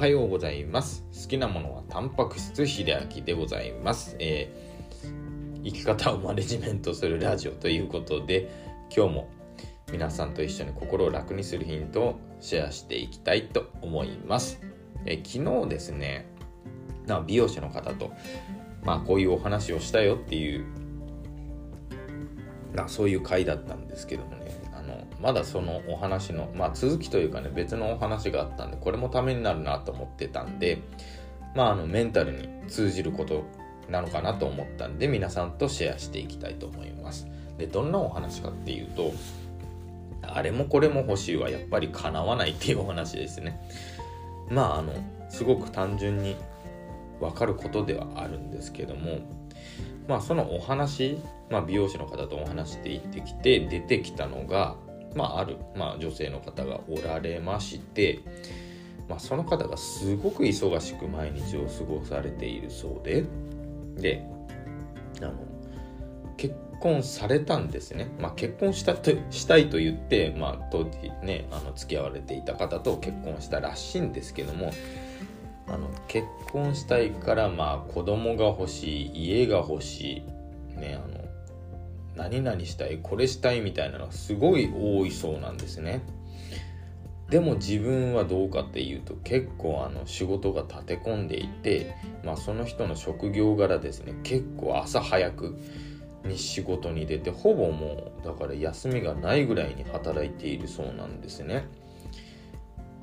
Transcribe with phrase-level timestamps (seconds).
[0.00, 1.04] はようございます。
[1.12, 8.50] 好きなものはタンパク質秀明でございます、えー生き方をマネジメントするラジオということで
[8.96, 9.30] 今日も
[9.92, 14.58] 皆さんと一緒に心を楽にするヒントをシェアしていきたいと思います、
[15.04, 16.24] えー昨日ですね
[17.06, 18.10] な美容師の方と
[18.82, 20.64] まあこういうお話をしたよっていう
[22.74, 24.39] なそういう回だったんですけどもね。
[25.20, 30.78] まだそのお話の、まあ、続きというかね別のお話があったんでこれもためになるなと思ってたんで
[31.54, 33.44] まああのメンタルに通じること
[33.88, 37.26] なのかなと思ったんで皆さんとシェアしていきたいと思います。
[37.58, 39.12] でどんなお話かっていうと
[40.22, 43.60] あれもこれも欲しいはやっぱり叶わないっていうお話ですね。
[44.48, 44.94] まああの
[45.28, 46.36] すごく単純に
[47.20, 49.18] 分かることではあるんですけども
[50.08, 51.18] まあそのお話、
[51.50, 54.76] まあ、美容師の方とお話して行ってきて出てきたのが、
[55.14, 58.20] まあ、ある、まあ、女性の方がおられまして、
[59.08, 63.24] まあ、その方がすごく忙しく毎日を過ごされているそうで
[63.96, 64.24] で
[65.20, 65.32] あの
[66.36, 74.72] 結婚されたんですね、まあ、結婚したとしたいと言って、まあ、当時ねあの付き合われていた方と結婚したらしいんですけども
[75.66, 80.24] あの結婚したいからまあ子供が欲しい家が欲し
[80.76, 81.29] いねあの
[82.20, 86.02] 何々したいこれしたいみたいなのがすごい多いそうなんですね。
[87.30, 94.14] でも自分はどうかっていうと結構あの仕事が立て込んでいて、まあ、その人の職業柄ですね。
[94.22, 95.56] 結構朝早く
[96.24, 101.64] に仕事に出てほぼもうだから休みがないぐらいに働いているそうなんですね。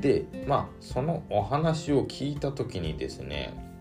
[0.00, 3.71] でまあそのお話を聞いた時にですね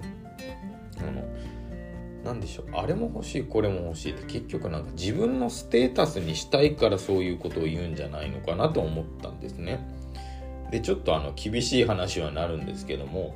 [2.24, 9.80] 何でしょうあれも欲しいこれも欲しいって結局なんか自分のステータスにしたいからそういうことを言うんじゃないのかなと思ったんですね。
[10.72, 13.36] でちょっとあの厳しい話はなるんですけども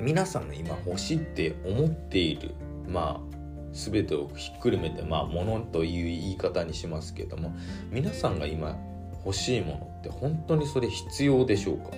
[0.00, 2.50] 皆さんが今欲しいって思っている
[2.86, 3.36] まあ
[3.72, 7.54] 全てをひっくるめてまあ物という言い方にしますけども
[7.90, 8.76] 皆さんが今
[9.24, 11.90] 欲しいものって本当にそれ必要でしょうか？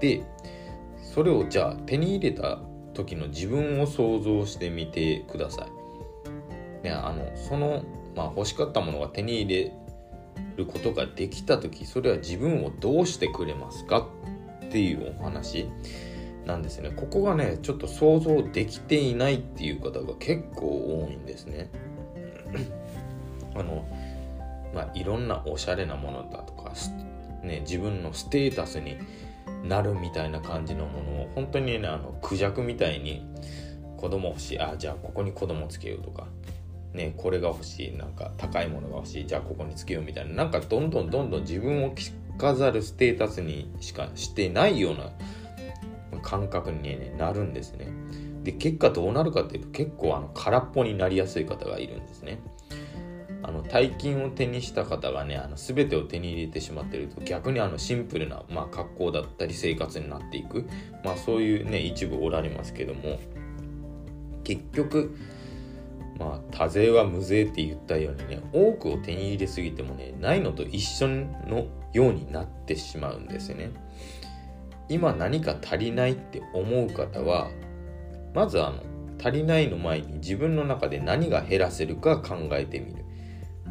[0.00, 0.22] で
[1.14, 2.58] それをじゃあ手に入れた
[2.96, 5.66] 時の自分を想像してみてくださ
[6.82, 6.84] い。
[6.84, 7.84] ね、あのその、
[8.14, 9.72] まあ、欲しかったものが手に入れ
[10.56, 14.08] ることができた時それは自分をどうしてくれますか
[14.64, 15.68] っていうお話
[16.46, 16.90] なんですね。
[16.90, 21.70] ここがねちょっと想像できていないっていう方が結構多いんですね。
[23.54, 23.86] あの
[24.74, 26.72] まあ、いろんなおしゃれなものだとか、
[27.42, 28.98] ね、自分のステータスに
[29.68, 33.26] なるみたいな感じのものを本当にねあのクジャクみたいに
[33.96, 36.26] 子供欲しいあじゃあここに子供つけようとか、
[36.92, 45.10] ね、これが欲しいなんか高いものが欲しいじゃあここにつけようみたいななんかどんどんどんどん自分を着飾るステータスにしかしてないような
[46.20, 47.88] 感覚に、ね、なるんですね。
[48.42, 52.38] で結果どうなるかっていうと結構あの空っぽになりやすい方がいるんですね。
[53.56, 60.68] の大金を手にした方がねあの全てを手に入れてしまってると逆にあのシンプルな、まあ、格好だったり生活になっていく、
[61.04, 63.18] まあ、そういうね一部おられますけども。
[64.46, 65.16] 結局
[66.20, 73.70] まあ多勢は無勢って言ったようにね多くを手に入れすぎてもねないのと一緒のようになってしまうんですね。
[74.88, 77.50] 今何か足りないって思う方は
[78.34, 78.82] まずあの
[79.18, 83.04] 足りないの前に自分の中で何が減らせるか考えてみる。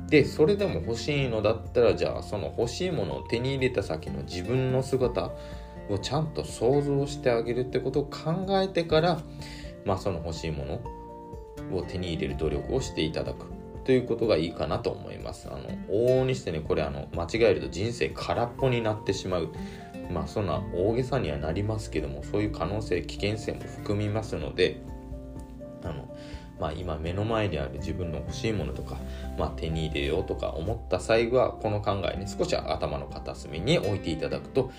[0.09, 5.31] でそれでも欲しいのだったらじゃあその欲しいものを手に入れた先の自分の姿
[5.89, 9.19] をちゃんと想像してあげるってことを考えてから
[9.83, 13.45] まあその欲しいものを手に入れる努力をしていただく
[13.83, 15.47] ということがいいかなと思います。
[15.47, 19.49] あの往々にしてねこれあの間違えると人生空っぽになってしまう。
[20.11, 24.81] まあそんな大げさにはなりますけどもそういう可能性危険性も含みますので
[25.83, 26.15] あの
[26.59, 28.97] まあ、今目の前にある自分の欲しいものとか、
[29.37, 34.71] まあ、手に入れようとか思った際はこの考えね少し頭の片隅に置いていただくと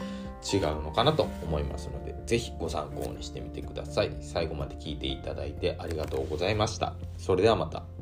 [0.53, 4.11] 違うのかなと思いますので是非ご参考にしてみてください。
[4.21, 6.95] 最後まで聞いていただいてありがとうございました。
[7.19, 7.96] それではまた。